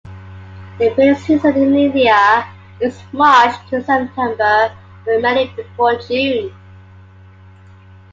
[0.79, 2.47] The breeding season in India
[2.79, 6.51] is March to September but mainly before June.